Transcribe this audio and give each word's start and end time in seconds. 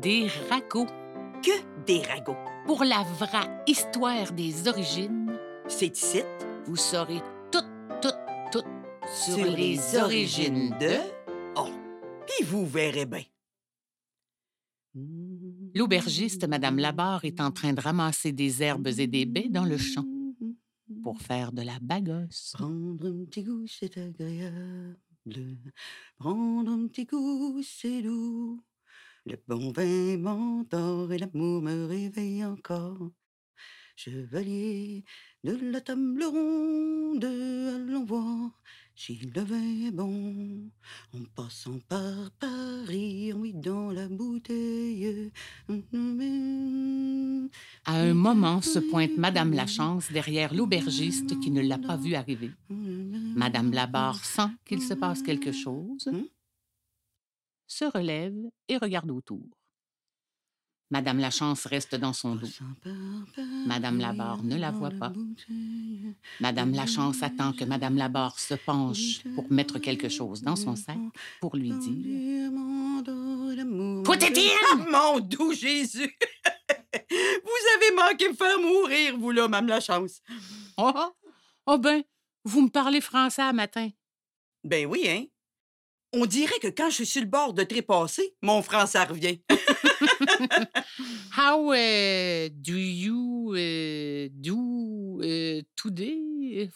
des 0.00 0.28
ragots. 0.48 0.86
Que 1.42 1.84
des 1.86 2.02
ragots? 2.02 2.36
Pour 2.66 2.84
la 2.84 3.02
vraie 3.18 3.62
histoire 3.66 4.32
des 4.32 4.68
origines, 4.68 5.38
C'est 5.68 5.96
ici, 5.96 6.22
vous 6.66 6.76
saurez 6.76 7.22
tout, 7.52 7.64
tout, 8.02 8.08
tout 8.52 8.64
sur, 9.14 9.34
sur 9.34 9.46
les 9.46 9.96
origines 9.96 10.70
de... 10.80 10.96
Oh, 11.56 11.68
puis 12.26 12.44
vous 12.44 12.66
verrez 12.66 13.06
bien. 13.06 13.22
L'aubergiste, 15.74 16.46
Madame 16.48 16.78
Labarre, 16.78 17.24
est 17.24 17.40
en 17.40 17.52
train 17.52 17.72
de 17.72 17.80
ramasser 17.80 18.32
des 18.32 18.62
herbes 18.62 18.88
et 18.88 19.06
des 19.06 19.26
baies 19.26 19.48
dans 19.48 19.64
le 19.64 19.78
champ 19.78 20.04
pour 21.02 21.20
faire 21.20 21.52
de 21.52 21.62
la 21.62 21.78
bagosse. 21.80 22.52
Prendre 22.54 23.06
un 23.06 23.24
petit 23.24 23.44
goût, 23.44 23.64
c'est 23.68 23.96
agréable. 23.96 24.98
Prendre 26.18 26.72
un 26.72 26.88
petit 26.88 27.04
goût, 27.04 27.62
c'est 27.62 28.02
doux. 28.02 28.60
Le 29.26 29.36
bon 29.46 29.70
vin 29.72 30.16
m'endort 30.18 31.12
et 31.12 31.18
l'amour 31.18 31.62
me 31.62 31.86
réveille 31.86 32.44
encore. 32.44 33.10
Chevalier 33.96 35.04
de 35.44 35.58
la 35.70 35.80
table 35.82 36.24
ronde, 36.24 37.24
allons 37.24 38.04
voir 38.04 38.50
si 38.94 39.16
le 39.34 39.42
vin 39.42 39.86
est 39.88 39.90
bon. 39.90 40.70
En 41.12 41.24
passant 41.36 41.78
par 41.88 42.30
Paris, 42.38 43.32
oui, 43.34 43.52
dans 43.52 43.90
la 43.90 44.08
bouteille. 44.08 45.30
À 47.84 48.00
un 48.00 48.14
moment 48.14 48.62
se 48.62 48.78
pointe 48.78 49.16
Madame 49.18 49.52
Lachance 49.52 50.10
derrière 50.10 50.54
l'aubergiste 50.54 51.38
qui 51.40 51.50
ne 51.50 51.60
l'a 51.60 51.78
pas 51.78 51.96
vu 51.96 52.14
arriver. 52.14 52.52
Madame 52.70 53.72
Labarre 53.72 54.24
sent 54.24 54.48
qu'il 54.64 54.80
se 54.82 54.94
passe 54.94 55.22
quelque 55.22 55.52
chose, 55.52 56.08
Hmm? 56.10 56.24
Se 57.70 57.84
relève 57.84 58.36
et 58.68 58.76
regarde 58.76 59.10
autour. 59.10 59.46
Madame 60.92 61.20
Lachance 61.20 61.66
reste 61.66 61.94
dans 61.94 62.12
son 62.12 62.34
dos. 62.34 62.48
Madame 63.66 63.98
Labarre 63.98 64.42
ne 64.42 64.56
la 64.56 64.72
voit 64.72 64.90
pas. 64.90 65.12
Madame 66.40 66.72
Lachance 66.72 67.22
attend 67.22 67.52
que 67.52 67.64
Madame 67.64 67.96
Labarre 67.96 68.40
se 68.40 68.54
penche 68.54 69.22
pour 69.36 69.50
mettre 69.52 69.78
quelque 69.78 70.08
chose 70.08 70.42
dans 70.42 70.56
son 70.56 70.74
sac 70.74 70.98
pour 71.40 71.56
lui 71.56 71.70
dire 71.70 72.50
Poutine! 74.02 74.50
Mon 74.90 75.20
doux 75.20 75.52
Jésus! 75.52 76.18
vous 76.92 77.66
avez 77.76 77.94
manqué 77.94 78.28
me 78.28 78.34
faire 78.34 78.58
mourir, 78.58 79.16
vous 79.16 79.30
là, 79.30 79.46
Mme 79.46 79.68
Lachance. 79.68 80.20
Oh, 80.76 80.90
oh, 80.92 81.12
oh 81.66 81.78
ben, 81.78 82.02
vous 82.44 82.62
me 82.62 82.68
parlez 82.68 83.00
français 83.00 83.42
à 83.42 83.52
matin. 83.52 83.90
Ben 84.64 84.86
oui, 84.86 85.04
hein? 85.06 85.24
On 86.12 86.26
dirait 86.26 86.58
que 86.58 86.68
quand 86.68 86.90
je 86.90 86.96
suis 86.96 87.06
sur 87.06 87.22
le 87.22 87.28
bord 87.28 87.54
de 87.54 87.62
trépasser, 87.62 88.34
mon 88.42 88.62
français 88.62 89.04
revient. 89.04 89.40
How 91.36 91.72
uh, 91.72 92.50
do 92.50 92.76
you 92.76 93.54
uh, 93.54 94.28
do 94.30 95.20
uh, 95.22 95.62
today? 95.76 96.68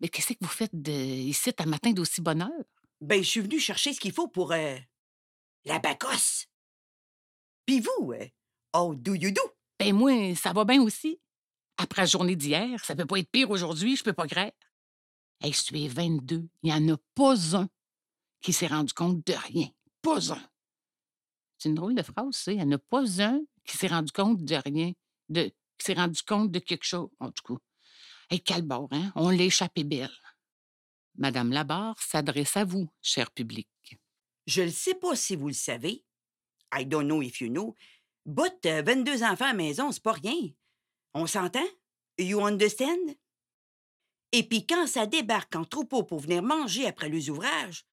Mais 0.00 0.08
qu'est-ce 0.08 0.32
que 0.32 0.38
vous 0.40 0.48
faites 0.48 0.70
de, 0.72 0.92
ici 0.92 1.52
à 1.56 1.66
matin 1.66 1.92
d'aussi 1.92 2.20
bonne 2.20 2.42
heure? 2.42 2.64
Ben, 3.00 3.22
je 3.22 3.28
suis 3.28 3.40
venu 3.40 3.58
chercher 3.58 3.92
ce 3.92 4.00
qu'il 4.00 4.12
faut 4.12 4.28
pour 4.28 4.52
euh, 4.52 4.76
la 5.64 5.78
bacosse. 5.78 6.46
Puis 7.66 7.80
vous, 7.80 8.12
euh, 8.12 8.26
oh, 8.74 8.94
do 8.94 9.14
you 9.14 9.30
do? 9.30 9.42
Ben 9.78 9.94
moi, 9.94 10.34
ça 10.34 10.52
va 10.52 10.64
bien 10.64 10.80
aussi. 10.80 11.20
Après 11.76 12.02
la 12.02 12.06
journée 12.06 12.36
d'hier, 12.36 12.82
ça 12.84 12.94
peut 12.94 13.04
pas 13.04 13.18
être 13.18 13.30
pire 13.30 13.50
aujourd'hui, 13.50 13.96
je 13.96 14.04
peux 14.04 14.14
pas 14.14 14.26
croire. 14.26 14.50
Hey, 15.42 15.52
je 15.52 15.60
suis 15.60 15.88
22, 15.88 16.48
il 16.62 16.72
n'y 16.72 16.72
en 16.72 16.94
a 16.94 16.96
pas 17.14 17.56
un 17.56 17.68
qui 18.40 18.52
s'est 18.52 18.66
rendu 18.66 18.92
compte 18.92 19.26
de 19.26 19.32
rien. 19.32 19.68
Pas 20.02 20.32
un. 20.32 20.42
C'est 21.58 21.68
une 21.68 21.74
drôle 21.74 21.94
de 21.94 22.02
phrase, 22.02 22.34
ça. 22.34 22.52
Il 22.52 22.58
n'y 22.58 22.64
en 22.64 22.72
a 22.72 22.78
pas 22.78 23.22
un 23.22 23.40
qui 23.64 23.76
s'est 23.76 23.88
rendu 23.88 24.12
compte 24.12 24.44
de 24.44 24.56
rien, 24.56 24.92
de, 25.28 25.44
qui 25.78 25.84
s'est 25.84 25.94
rendu 25.94 26.22
compte 26.22 26.50
de 26.50 26.58
quelque 26.58 26.84
chose, 26.84 27.08
en 27.18 27.30
tout 27.30 27.54
cas. 27.54 27.60
Hey, 28.30 28.40
quel 28.40 28.62
bord, 28.62 28.88
hein? 28.90 29.12
On 29.14 29.30
l'a 29.30 29.44
échappé 29.44 29.84
belle. 29.84 30.10
Madame 31.16 31.52
Labarre 31.52 32.00
s'adresse 32.00 32.56
à 32.56 32.64
vous, 32.64 32.88
cher 33.00 33.30
public. 33.30 33.68
Je 34.46 34.62
ne 34.62 34.70
sais 34.70 34.94
pas 34.94 35.16
si 35.16 35.34
vous 35.34 35.48
le 35.48 35.54
savez. 35.54 36.04
I 36.74 36.84
don't 36.84 37.06
know 37.06 37.22
if 37.22 37.40
you 37.40 37.48
know. 37.48 37.74
But 38.24 38.66
euh, 38.66 38.82
22 38.82 39.22
enfants 39.22 39.50
à 39.50 39.52
maison, 39.52 39.92
c'est 39.92 40.02
pas 40.02 40.12
rien. 40.12 40.50
On 41.14 41.26
s'entend? 41.26 41.66
You 42.18 42.44
understand? 42.44 43.14
Et 44.32 44.42
puis 44.42 44.66
quand 44.66 44.86
ça 44.86 45.06
débarque 45.06 45.54
en 45.56 45.64
troupeau 45.64 46.02
pour 46.02 46.20
venir 46.20 46.42
manger 46.42 46.86
après 46.86 47.08
les 47.08 47.30
ouvrages, 47.30 47.86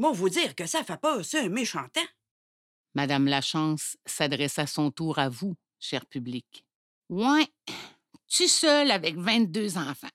moi 0.00 0.12
vous 0.12 0.30
dire 0.30 0.54
que 0.54 0.66
ça 0.66 0.82
fait 0.82 0.96
peur, 0.96 1.22
c'est 1.24 1.40
un 1.40 1.48
méchant 1.50 1.86
temps. 1.92 2.00
Madame 2.94 3.26
Lachance 3.26 3.98
s'adresse 4.06 4.58
à 4.58 4.66
son 4.66 4.90
tour 4.90 5.18
à 5.18 5.28
vous, 5.28 5.56
cher 5.78 6.06
public. 6.06 6.64
Ouais, 7.10 7.46
tu 8.26 8.48
seule 8.48 8.90
avec 8.90 9.16
22 9.16 9.76
enfants. 9.76 10.08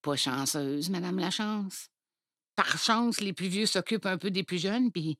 Pas 0.00 0.16
chanceuse, 0.16 0.90
Madame 0.90 1.18
Lachance. 1.18 1.88
Par 2.54 2.78
chance, 2.78 3.20
les 3.20 3.32
plus 3.32 3.48
vieux 3.48 3.66
s'occupent 3.66 4.06
un 4.06 4.16
peu 4.18 4.30
des 4.30 4.44
plus 4.44 4.58
jeunes, 4.58 4.92
puis 4.92 5.18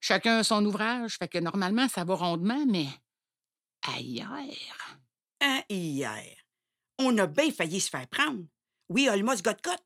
chacun 0.00 0.38
a 0.38 0.44
son 0.44 0.64
ouvrage, 0.64 1.16
fait 1.16 1.28
que 1.28 1.38
normalement, 1.38 1.88
ça 1.88 2.02
va 2.02 2.16
rondement, 2.16 2.66
mais 2.66 2.88
ailleurs. 3.82 4.98
Hein, 5.40 5.62
hier, 5.68 6.24
on 6.98 7.16
a 7.18 7.26
bien 7.28 7.52
failli 7.52 7.80
se 7.80 7.88
faire 7.88 8.08
prendre. 8.08 8.44
Oui, 8.88 9.08
almost 9.08 9.44
got 9.44 9.62
cut. 9.62 9.80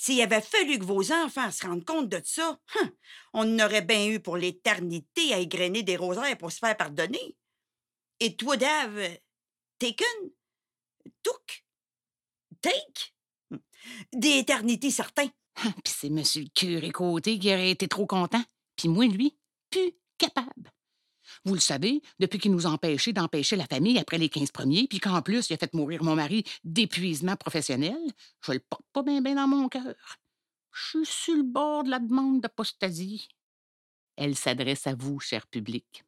S'il 0.00 0.22
avait 0.22 0.40
fallu 0.40 0.78
que 0.78 0.84
vos 0.84 1.12
enfants 1.12 1.50
se 1.50 1.66
rendent 1.66 1.84
compte 1.84 2.08
de 2.08 2.20
ça, 2.24 2.60
hein, 2.76 2.90
on 3.34 3.58
aurait 3.58 3.82
bien 3.82 4.06
eu 4.06 4.20
pour 4.20 4.36
l'éternité 4.36 5.34
à 5.34 5.40
égrener 5.40 5.82
des 5.82 5.96
rosaires 5.96 6.38
pour 6.38 6.52
se 6.52 6.58
faire 6.58 6.76
pardonner. 6.76 7.36
It 8.20 8.40
would 8.44 8.62
have 8.62 9.18
taken, 9.80 10.30
took, 11.24 11.64
take, 12.62 13.12
des 14.12 14.38
éternités 14.38 14.92
certains. 14.92 15.30
Puis 15.56 15.94
c'est 15.98 16.10
Monsieur 16.10 16.42
le 16.42 16.48
curé 16.54 16.92
Côté 16.92 17.36
qui 17.36 17.48
aurait 17.48 17.72
été 17.72 17.88
trop 17.88 18.06
content. 18.06 18.44
Puis 18.76 18.88
moi, 18.88 19.04
lui, 19.06 19.36
plus 19.68 19.92
capable. 20.16 20.70
Vous 21.44 21.54
le 21.54 21.60
savez, 21.60 22.02
depuis 22.18 22.38
qu'il 22.38 22.52
nous 22.52 22.66
a 22.66 22.70
empêchés 22.70 23.12
d'empêcher 23.12 23.56
la 23.56 23.66
famille 23.66 23.98
après 23.98 24.18
les 24.18 24.28
15 24.28 24.50
premiers, 24.50 24.86
puis 24.88 25.00
qu'en 25.00 25.22
plus, 25.22 25.50
il 25.50 25.54
a 25.54 25.56
fait 25.56 25.74
mourir 25.74 26.02
mon 26.02 26.16
mari 26.16 26.44
d'épuisement 26.64 27.36
professionnel, 27.36 27.98
je 28.40 28.52
le 28.52 28.60
porte 28.60 28.84
pas 28.92 29.02
bien 29.02 29.20
bien 29.20 29.34
dans 29.34 29.48
mon 29.48 29.68
cœur. 29.68 29.94
Je 30.72 30.98
suis 30.98 31.06
sur 31.06 31.34
le 31.36 31.42
bord 31.42 31.84
de 31.84 31.90
la 31.90 31.98
demande 31.98 32.40
d'apostasie. 32.40 33.28
Elle 34.16 34.36
s'adresse 34.36 34.86
à 34.86 34.94
vous, 34.94 35.20
cher 35.20 35.46
public. 35.46 36.04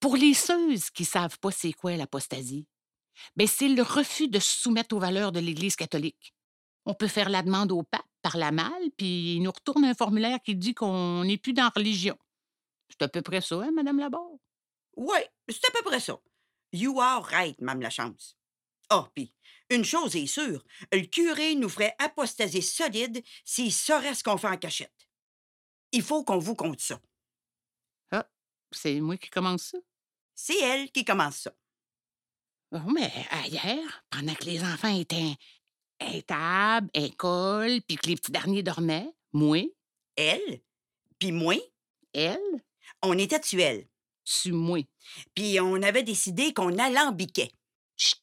Pour 0.00 0.16
les 0.16 0.34
ceux 0.34 0.74
qui 0.94 1.04
savent 1.04 1.38
pas 1.38 1.50
c'est 1.50 1.72
quoi 1.72 1.96
l'apostasie, 1.96 2.66
ben 3.34 3.46
c'est 3.46 3.68
le 3.68 3.82
refus 3.82 4.28
de 4.28 4.38
se 4.38 4.60
soumettre 4.60 4.94
aux 4.94 5.00
valeurs 5.00 5.32
de 5.32 5.40
l'Église 5.40 5.76
catholique. 5.76 6.34
On 6.84 6.94
peut 6.94 7.08
faire 7.08 7.30
la 7.30 7.42
demande 7.42 7.72
au 7.72 7.82
pape 7.82 8.06
par 8.22 8.36
la 8.36 8.52
malle, 8.52 8.90
puis 8.96 9.36
il 9.36 9.42
nous 9.42 9.50
retourne 9.50 9.84
un 9.84 9.94
formulaire 9.94 10.38
qui 10.44 10.54
dit 10.54 10.74
qu'on 10.74 11.24
n'est 11.24 11.38
plus 11.38 11.52
dans 11.52 11.64
la 11.64 11.72
religion. 11.74 12.16
C'est 12.88 13.02
à 13.02 13.08
peu 13.08 13.22
près 13.22 13.40
ça, 13.40 13.56
hein, 13.56 13.70
Madame 13.74 13.98
Labarre? 13.98 14.38
Oui, 14.96 15.18
c'est 15.48 15.66
à 15.66 15.70
peu 15.72 15.82
près 15.82 16.00
ça. 16.00 16.18
You 16.72 17.00
are 17.00 17.22
right, 17.24 17.60
Mme 17.60 17.82
Lachance. 17.82 18.36
Ah, 18.88 19.08
puis, 19.14 19.32
une 19.70 19.84
chose 19.84 20.14
est 20.16 20.26
sûre, 20.26 20.64
le 20.92 21.06
curé 21.06 21.54
nous 21.54 21.68
ferait 21.68 21.94
apostasier 21.98 22.62
solide 22.62 23.22
s'il 23.44 23.72
saurait 23.72 24.14
ce 24.14 24.22
qu'on 24.22 24.36
fait 24.36 24.48
en 24.48 24.56
cachette. 24.56 25.08
Il 25.92 26.02
faut 26.02 26.24
qu'on 26.24 26.38
vous 26.38 26.54
compte 26.54 26.80
ça. 26.80 27.00
Ah, 28.12 28.28
c'est 28.70 29.00
moi 29.00 29.16
qui 29.16 29.30
commence 29.30 29.68
ça? 29.68 29.78
C'est 30.34 30.60
elle 30.60 30.90
qui 30.90 31.04
commence 31.04 31.38
ça. 31.38 31.52
Bon, 32.70 32.90
mais 32.92 33.10
hier, 33.46 34.04
pendant 34.10 34.34
que 34.34 34.44
les 34.44 34.62
enfants 34.62 34.94
étaient 34.94 35.36
à 35.98 36.22
table, 36.22 36.90
école, 36.94 37.80
puis 37.82 37.96
que 37.96 38.08
les 38.08 38.16
petits 38.16 38.32
derniers 38.32 38.62
dormaient, 38.62 39.12
moi, 39.32 39.64
Elle, 40.16 40.60
puis 41.18 41.32
moi, 41.32 41.56
elle, 42.12 42.64
on 43.02 43.16
était 43.18 43.38
dessus 43.38 43.56
moi. 44.46 44.80
Puis 45.34 45.60
on 45.60 45.82
avait 45.82 46.02
décidé 46.02 46.52
qu'on 46.52 46.78
alambiquait. 46.78 47.52
Chut! 47.96 48.20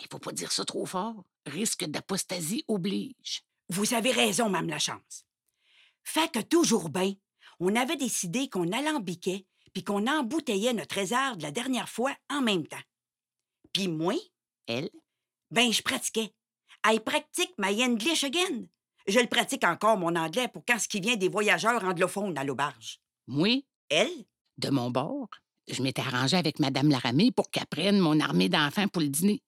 Il 0.00 0.08
faut 0.10 0.18
pas 0.18 0.32
dire 0.32 0.52
ça 0.52 0.64
trop 0.64 0.86
fort. 0.86 1.24
Risque 1.46 1.84
d'apostasie 1.84 2.64
oblige. 2.68 3.42
Vous 3.68 3.94
avez 3.94 4.12
raison, 4.12 4.48
Mme 4.48 4.68
Lachance. 4.68 5.24
Fait 6.04 6.30
que 6.30 6.40
toujours 6.40 6.88
bien, 6.88 7.14
on 7.60 7.74
avait 7.76 7.96
décidé 7.96 8.48
qu'on 8.48 8.72
alambiquait 8.72 9.46
puis 9.72 9.84
qu'on 9.84 10.06
embouteillait 10.06 10.74
notre 10.74 10.94
réserve 10.94 11.38
de 11.38 11.42
la 11.42 11.50
dernière 11.50 11.88
fois 11.88 12.14
en 12.28 12.42
même 12.42 12.66
temps. 12.66 12.82
Puis 13.72 13.88
moi, 13.88 14.14
Elle, 14.66 14.90
ben 15.50 15.72
je 15.72 15.82
pratiquais. 15.82 16.32
I 16.84 17.00
pratique 17.00 17.54
my 17.58 17.82
English 17.82 18.24
again. 18.24 18.66
Je 19.06 19.18
le 19.18 19.26
pratique 19.26 19.64
encore, 19.64 19.96
mon 19.96 20.14
anglais, 20.14 20.48
pour 20.48 20.64
quand 20.66 20.78
ce 20.78 20.88
qui 20.88 21.00
vient 21.00 21.16
des 21.16 21.28
voyageurs 21.28 21.82
anglophones 21.84 22.36
à 22.38 22.44
l'auberge. 22.44 23.00
moi, 23.26 23.62
Elle, 23.88 24.24
de 24.62 24.70
mon 24.70 24.90
bord, 24.90 25.28
je 25.68 25.82
m'étais 25.82 26.02
arrangé 26.02 26.36
avec 26.36 26.58
Madame 26.58 26.88
Laramée 26.88 27.30
pour 27.30 27.50
qu'elle 27.50 27.66
prenne 27.66 27.98
mon 27.98 28.18
armée 28.20 28.48
d'enfants 28.48 28.88
pour 28.88 29.02
le 29.02 29.08
dîner. 29.08 29.42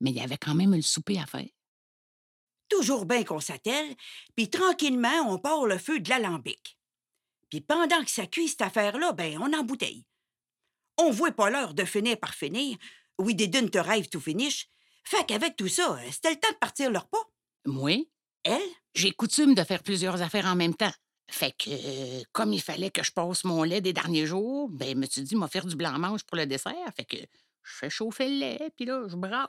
Mais 0.00 0.10
il 0.10 0.16
y 0.16 0.20
avait 0.20 0.38
quand 0.38 0.54
même 0.54 0.74
le 0.74 0.82
souper 0.82 1.18
à 1.18 1.26
faire. 1.26 1.48
toujours 2.68 3.04
bien 3.04 3.24
qu'on 3.24 3.40
s'attelle, 3.40 3.96
puis 4.36 4.48
tranquillement, 4.48 5.26
on 5.28 5.38
part 5.38 5.66
le 5.66 5.76
feu 5.76 5.98
de 5.98 6.08
l'alambic. 6.08 6.78
Puis 7.50 7.60
pendant 7.60 8.04
que 8.04 8.10
ça 8.10 8.26
cuit, 8.28 8.46
cette 8.48 8.62
affaire-là, 8.62 9.12
ben, 9.12 9.38
on 9.42 9.52
embouteille. 9.52 10.04
On 10.96 11.10
voit 11.10 11.32
pas 11.32 11.50
l'heure 11.50 11.74
de 11.74 11.84
finir 11.84 12.16
par 12.18 12.32
finir. 12.32 12.78
We 13.18 13.34
didn't 13.34 13.76
arrive 13.76 14.08
to 14.08 14.20
finish. 14.20 14.68
Fait 15.02 15.26
qu'avec 15.26 15.56
tout 15.56 15.66
ça, 15.68 15.98
euh, 15.98 16.10
c'était 16.12 16.30
le 16.30 16.36
temps 16.38 16.52
de 16.52 16.58
partir 16.58 16.90
leur 16.90 17.08
pas. 17.08 17.22
Moi, 17.66 18.06
Elle, 18.44 18.70
j'ai 18.94 19.10
coutume 19.10 19.54
de 19.54 19.64
faire 19.64 19.82
plusieurs 19.82 20.22
affaires 20.22 20.46
en 20.46 20.54
même 20.54 20.74
temps. 20.74 20.92
Fait 21.30 21.52
que, 21.52 21.70
euh, 21.70 22.22
comme 22.32 22.52
il 22.52 22.60
fallait 22.60 22.90
que 22.90 23.02
je 23.04 23.12
passe 23.12 23.44
mon 23.44 23.62
lait 23.62 23.80
des 23.80 23.92
derniers 23.92 24.26
jours, 24.26 24.68
ben, 24.68 24.98
me 24.98 25.06
suis 25.06 25.22
dit, 25.22 25.36
m'a 25.36 25.48
faire 25.48 25.64
du 25.64 25.76
blanc-mange 25.76 26.24
pour 26.24 26.36
le 26.36 26.46
dessert. 26.46 26.74
Fait 26.96 27.04
que 27.04 27.16
je 27.16 27.72
fais 27.72 27.90
chauffer 27.90 28.28
le 28.28 28.38
lait, 28.40 28.70
puis 28.76 28.84
là, 28.84 29.06
je 29.08 29.16
brasse. 29.16 29.48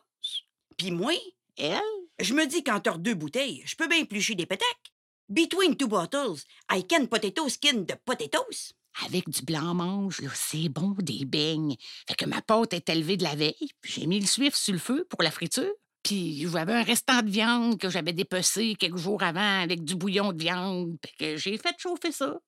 puis 0.78 0.92
moi, 0.92 1.13
Elle, 1.57 1.80
je 2.19 2.33
me 2.33 2.45
dis 2.45 2.63
qu'entre 2.63 2.98
deux 2.98 3.13
bouteilles, 3.16 3.62
je 3.66 3.75
peux 3.75 3.88
bien 3.88 4.00
éplucher 4.00 4.36
des 4.36 4.45
pétacs. 4.45 4.94
Between 5.28 5.75
two 5.75 5.88
bottles, 5.88 6.44
I 6.72 6.86
can 6.88 7.07
potato 7.07 7.50
skin 7.50 7.81
de 7.81 7.94
potatoes. 8.06 8.74
avec 9.06 9.30
du 9.30 9.42
blanc-mange, 9.44 10.22
là, 10.22 10.30
c'est 10.34 10.69
bon, 10.69 10.95
des 11.00 11.25
beignes. 11.25 11.77
Fait 12.07 12.16
que 12.16 12.25
ma 12.25 12.42
pâte 12.42 12.74
est 12.74 12.89
élevée 12.89 13.18
de 13.18 13.24
la 13.24 13.36
veille, 13.36 13.72
puis 13.81 13.94
j'ai 13.94 14.07
mis 14.07 14.19
le 14.19 14.27
suif 14.27 14.56
sur 14.56 14.74
le 14.74 14.80
feu 14.80 15.06
pour 15.10 15.24
la 15.24 15.31
friture. 15.31 15.74
Puis 16.03 16.48
j'avais 16.50 16.74
un 16.74 16.83
restant 16.83 17.21
de 17.21 17.30
viande 17.30 17.80
que 17.80 17.89
j'avais 17.89 18.13
dépecé 18.13 18.75
quelques 18.75 18.98
jours 18.98 19.21
avant 19.21 19.62
avec 19.62 19.83
du 19.83 19.95
bouillon 19.95 20.33
de 20.33 20.42
viande. 20.42 20.98
Fait 21.06 21.15
que 21.18 21.38
j'ai 21.38 21.57
fait 21.57 21.75
chauffer 21.77 22.12
ça. 22.12 22.39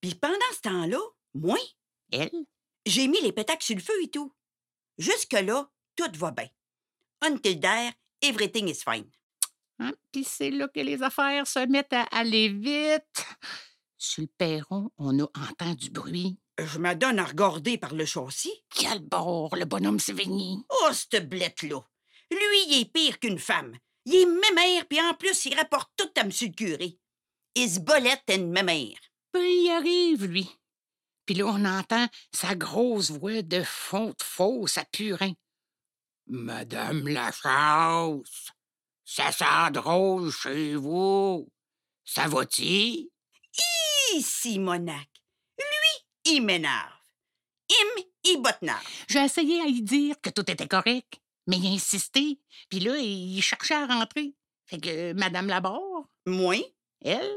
Puis 0.00 0.14
pendant 0.14 0.34
ce 0.54 0.60
temps-là, 0.60 0.98
moi, 1.34 1.58
Elle, 2.12 2.30
j'ai 2.84 3.06
mis 3.08 3.20
les 3.20 3.32
pétacs 3.32 3.62
sur 3.62 3.76
le 3.76 3.82
feu 3.82 3.94
et 4.02 4.08
tout. 4.08 4.32
Jusque-là, 4.98 5.70
tout 5.96 6.18
va 6.18 6.30
bien. 6.32 6.48
Until 7.22 7.60
there, 7.60 7.92
everything 8.22 8.68
is 8.68 8.82
fine. 8.84 9.08
Hein? 9.78 9.92
Puis 10.12 10.24
c'est 10.24 10.50
là 10.50 10.68
que 10.68 10.80
les 10.80 11.02
affaires 11.02 11.46
se 11.46 11.66
mettent 11.66 11.92
à 11.92 12.02
aller 12.10 12.48
vite. 12.48 13.24
Sur 13.96 14.22
le 14.22 14.28
perron, 14.28 14.90
on 14.98 15.18
a 15.20 15.28
entendu 15.50 15.86
du 15.86 15.90
bruit. 15.90 16.38
Je 16.58 16.78
me 16.78 16.94
donne 16.94 17.18
à 17.18 17.24
regarder 17.24 17.78
par 17.78 17.94
le 17.94 18.04
châssis. 18.04 18.64
Quel 18.74 19.00
bord, 19.00 19.54
le 19.56 19.64
bonhomme 19.64 20.00
Sévigny. 20.00 20.64
Oh, 20.68 20.92
cette 20.92 21.28
blette-là! 21.28 21.80
Lui, 22.30 22.64
il 22.68 22.80
est 22.82 22.92
pire 22.92 23.18
qu'une 23.18 23.38
femme. 23.38 23.76
Il 24.04 24.14
est 24.14 24.26
mémère, 24.26 24.86
puis 24.86 25.00
en 25.00 25.14
plus, 25.14 25.44
il 25.46 25.54
rapporte 25.54 25.90
tout 25.96 26.10
à 26.16 26.20
M. 26.20 26.30
le 26.40 26.48
curé. 26.48 26.98
Is 27.54 27.80
bolette 27.80 28.30
and 28.30 28.46
mémère. 28.46 28.98
Ben, 29.32 29.42
il 29.42 29.70
arrive, 29.70 30.24
lui. 30.24 30.48
Puis 31.26 31.34
là, 31.34 31.46
on 31.46 31.64
entend 31.64 32.06
sa 32.32 32.54
grosse 32.54 33.10
voix 33.10 33.42
de 33.42 33.62
fond 33.62 34.08
de 34.08 34.22
fausse 34.22 34.78
à 34.78 34.84
purin. 34.84 35.32
Madame 36.26 37.08
la 37.08 37.30
chasse, 37.32 38.50
ça 39.04 39.32
sent 39.32 39.72
drôle 39.72 40.30
chez 40.30 40.74
vous. 40.76 41.48
Ça 42.04 42.26
va-t-il? 42.26 43.08
Ici, 44.14 44.58
Monac. 44.58 45.08
Lui, 45.58 46.32
il 46.32 46.42
m'énerve. 46.42 46.92
Him, 47.68 48.04
il 48.24 48.42
bottenard. 48.42 48.82
J'ai 49.08 49.24
essayé 49.24 49.60
à 49.60 49.66
y 49.66 49.82
dire 49.82 50.20
que 50.20 50.30
tout 50.30 50.50
était 50.50 50.66
correct, 50.66 51.19
mais 51.50 51.58
il 51.58 51.66
a 51.66 51.74
insisté. 51.74 52.38
Puis 52.68 52.80
là, 52.80 52.96
il 52.96 53.42
cherchait 53.42 53.74
à 53.74 53.86
rentrer. 53.86 54.34
Fait 54.66 54.78
que 54.78 55.12
Madame 55.14 55.48
Laborde, 55.48 56.06
Moi, 56.24 56.56
elle, 57.02 57.28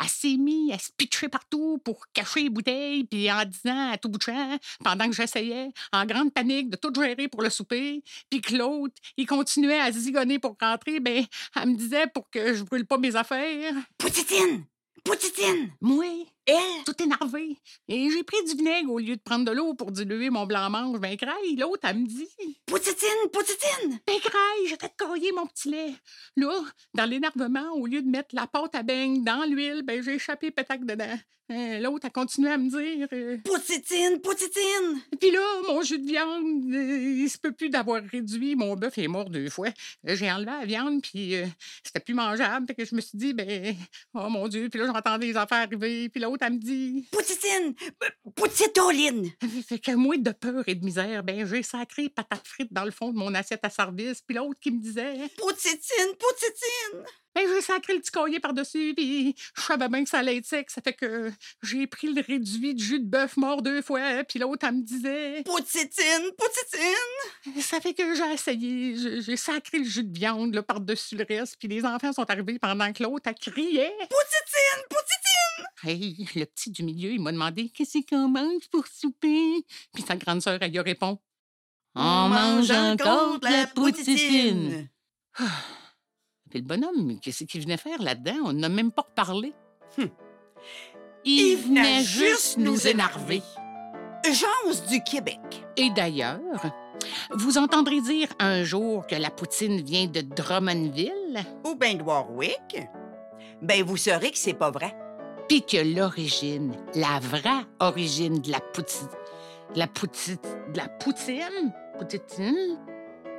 elle 0.00 0.08
s'est 0.08 0.36
mise 0.36 0.72
à 0.72 0.78
se 0.78 0.90
pitcher 0.96 1.28
partout 1.28 1.78
pour 1.84 2.06
cacher 2.12 2.44
les 2.44 2.50
bouteilles, 2.50 3.04
puis 3.04 3.30
en 3.30 3.44
disant 3.44 3.90
à 3.90 3.98
tout 3.98 4.08
bout 4.08 4.18
de 4.18 4.22
champ, 4.22 4.58
pendant 4.84 5.08
que 5.08 5.16
j'essayais, 5.16 5.70
en 5.92 6.06
grande 6.06 6.32
panique, 6.32 6.70
de 6.70 6.76
tout 6.76 6.92
gérer 6.94 7.26
pour 7.26 7.42
le 7.42 7.50
souper, 7.50 8.04
puis 8.30 8.40
que 8.40 8.54
l'autre, 8.54 8.94
il 9.16 9.26
continuait 9.26 9.80
à 9.80 9.90
zigonner 9.90 10.38
pour 10.38 10.56
rentrer, 10.60 11.00
ben, 11.00 11.24
elle 11.56 11.70
me 11.70 11.76
disait 11.76 12.06
pour 12.06 12.30
que 12.30 12.54
je 12.54 12.62
brûle 12.62 12.86
pas 12.86 12.98
mes 12.98 13.16
affaires. 13.16 13.74
Poutine! 13.98 14.64
Poutine! 15.02 15.72
Moi, 15.80 16.26
Elle, 16.46 16.84
tout 16.84 17.02
énervé. 17.02 17.56
Et 17.88 18.10
j'ai 18.10 18.22
pris 18.22 18.36
du 18.46 18.54
vinaigre 18.54 18.90
au 18.90 18.98
lieu 18.98 19.16
de 19.16 19.20
prendre 19.22 19.44
de 19.46 19.50
l'eau 19.50 19.72
pour 19.74 19.90
diluer 19.92 20.28
mon 20.28 20.44
blanc-mange. 20.44 20.98
Ben, 21.00 21.16
craille, 21.16 21.56
l'autre, 21.56 21.80
elle 21.88 21.98
me 22.00 22.06
dit. 22.06 22.28
Poutine, 22.66 23.30
Poutine! 23.32 23.98
Ben, 24.06 24.18
craille, 24.20 24.68
fait 24.78 24.92
cailler 24.98 25.32
mon 25.32 25.46
petit 25.46 25.70
lait. 25.70 25.94
Là, 26.36 26.52
dans 26.92 27.06
l'énervement, 27.06 27.70
au 27.72 27.86
lieu 27.86 28.02
de 28.02 28.08
mettre 28.08 28.34
la 28.34 28.46
pâte 28.46 28.74
à 28.74 28.82
beigne 28.82 29.24
dans 29.24 29.44
l'huile, 29.48 29.82
ben, 29.84 30.02
j'ai 30.02 30.14
échappé 30.16 30.50
pétac 30.50 30.84
dedans. 30.84 31.18
Euh, 31.52 31.78
l'autre 31.78 32.06
a 32.06 32.10
continué 32.10 32.50
à 32.50 32.56
me 32.56 32.70
dire. 32.70 33.06
euh, 33.12 33.36
Poutine, 33.44 34.18
Poutine! 34.22 35.02
Puis 35.20 35.30
là, 35.30 35.42
mon 35.68 35.82
jus 35.82 35.98
de 35.98 36.06
viande, 36.06 36.72
euh, 36.72 37.14
il 37.18 37.28
se 37.28 37.36
peut 37.36 37.52
plus 37.52 37.68
d'avoir 37.68 38.02
réduit. 38.02 38.56
Mon 38.56 38.74
bœuf 38.76 38.96
est 38.96 39.08
mort 39.08 39.28
deux 39.28 39.50
fois. 39.50 39.68
Euh, 40.08 40.16
J'ai 40.16 40.32
enlevé 40.32 40.52
la 40.58 40.64
viande, 40.64 41.02
puis 41.02 41.34
c'était 41.82 42.00
plus 42.00 42.14
mangeable. 42.14 42.66
Fait 42.66 42.74
que 42.74 42.86
je 42.86 42.94
me 42.94 43.02
suis 43.02 43.18
dit, 43.18 43.34
ben, 43.34 43.76
oh 44.14 44.30
mon 44.30 44.48
Dieu. 44.48 44.70
Puis 44.70 44.80
là, 44.80 44.86
j'entendais 44.86 45.26
les 45.26 45.36
affaires 45.36 45.58
arriver. 45.58 46.08
Puis 46.08 46.22
l'autre, 46.22 46.33
elle 46.42 46.54
me 46.54 46.58
dit. 46.58 47.08
Poutine! 47.10 47.74
Poutitoline! 48.34 49.30
Fait 49.68 49.78
que 49.78 49.92
moi, 49.92 50.16
de 50.16 50.30
peur 50.30 50.64
et 50.66 50.74
de 50.74 50.84
misère, 50.84 51.22
ben, 51.22 51.46
j'ai 51.46 51.62
sacré 51.62 52.08
patates 52.08 52.46
frites 52.46 52.72
dans 52.72 52.84
le 52.84 52.90
fond 52.90 53.12
de 53.12 53.18
mon 53.18 53.34
assiette 53.34 53.64
à 53.64 53.70
service. 53.70 54.22
Puis 54.22 54.36
l'autre 54.36 54.60
qui 54.60 54.70
me 54.70 54.80
disait. 54.80 55.28
Poutine, 55.36 56.14
Poutine! 56.18 57.04
Ben, 57.34 57.48
j'ai 57.48 57.62
sacré 57.62 57.94
le 57.94 58.00
petit 58.00 58.12
collier 58.12 58.38
par-dessus, 58.38 58.94
puis 58.96 59.34
je 59.56 59.62
savais 59.62 59.88
bien 59.88 60.04
que 60.04 60.10
ça 60.10 60.18
allait 60.18 60.36
être 60.36 60.46
sec. 60.46 60.70
Ça 60.70 60.80
fait 60.80 60.92
que 60.92 61.32
j'ai 61.62 61.86
pris 61.88 62.12
le 62.12 62.22
réduit 62.22 62.74
de 62.74 62.80
jus 62.80 63.00
de 63.00 63.06
bœuf 63.06 63.36
mort 63.36 63.60
deux 63.60 63.82
fois, 63.82 64.22
puis 64.22 64.38
l'autre, 64.38 64.64
elle 64.68 64.76
me 64.76 64.82
disait. 64.82 65.42
Poutine, 65.42 66.30
Poutine! 66.38 67.60
Ça 67.60 67.80
fait 67.80 67.92
que 67.92 68.14
j'ai 68.14 68.32
essayé. 68.32 69.20
J'ai 69.20 69.36
sacré 69.36 69.78
le 69.78 69.84
jus 69.84 70.04
de 70.04 70.16
viande 70.16 70.60
par-dessus 70.60 71.16
le 71.16 71.26
reste, 71.28 71.56
puis 71.58 71.66
les 71.66 71.84
enfants 71.84 72.12
sont 72.12 72.28
arrivés 72.30 72.58
pendant 72.60 72.92
que 72.92 73.02
l'autre, 73.02 73.24
elle 73.26 73.34
criait. 73.34 73.96
Poutine, 73.98 74.84
Poutine! 74.88 75.03
Hey, 75.86 76.26
le 76.34 76.46
petit 76.46 76.70
du 76.70 76.82
milieu, 76.82 77.10
il 77.10 77.20
m'a 77.20 77.30
demandé 77.30 77.68
qu'est-ce 77.68 77.98
qu'on 78.08 78.28
mange 78.28 78.68
pour 78.70 78.86
souper? 78.86 79.66
Puis 79.92 80.02
sa 80.02 80.16
grande 80.16 80.40
sœur, 80.40 80.56
elle 80.62 80.70
lui 80.70 80.80
répond 80.80 81.18
On 81.94 82.28
mange 82.28 82.70
encore 82.70 83.38
de 83.38 83.44
la 83.44 83.66
poutine. 83.66 84.88
Puis 86.50 86.60
le 86.60 86.64
bonhomme, 86.64 87.20
qu'est-ce 87.20 87.44
qu'il 87.44 87.60
venait 87.60 87.76
faire 87.76 88.00
là-dedans? 88.00 88.36
On 88.44 88.52
n'a 88.54 88.70
même 88.70 88.92
pas 88.92 89.02
reparlé. 89.02 89.52
Hum. 89.98 90.08
Il, 91.26 91.56
venait 91.56 92.02
juste 92.02 92.56
nous 92.56 92.86
énerver. 92.86 93.42
Jance 94.24 94.86
du 94.86 95.02
Québec. 95.02 95.40
Et 95.76 95.90
d'ailleurs, 95.90 96.40
vous 97.32 97.58
entendrez 97.58 98.00
dire 98.00 98.28
un 98.38 98.64
jour 98.64 99.06
que 99.06 99.16
la 99.16 99.30
poutine 99.30 99.82
vient 99.82 100.06
de 100.06 100.22
Drummondville, 100.22 101.44
Ou 101.64 101.74
ben 101.74 101.98
de 101.98 102.02
Warwick? 102.02 102.78
Ben, 103.60 103.82
vous 103.82 103.96
saurez 103.96 104.30
que 104.30 104.38
c'est 104.38 104.54
pas 104.54 104.70
vrai. 104.70 104.94
Puis 105.48 105.62
que 105.62 105.76
l'origine, 105.76 106.74
la 106.94 107.18
vraie 107.20 107.66
origine 107.80 108.40
de 108.40 108.50
la 108.50 108.60
poutine, 108.60 109.08
la 109.74 109.86
poutine, 109.86 110.38
de 110.72 110.78
la 110.78 110.88
poutine, 110.88 111.72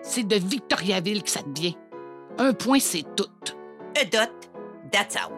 c'est 0.01 0.27
de 0.27 0.35
Victoriaville 0.35 1.23
que 1.23 1.29
ça 1.29 1.41
devient. 1.41 1.77
Un 2.37 2.53
point, 2.53 2.79
c'est 2.79 3.05
tout. 3.15 3.29
A. 3.97 5.34